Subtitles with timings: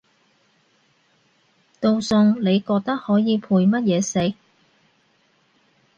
[1.79, 4.33] 道餸你覺得可以配乜嘢食？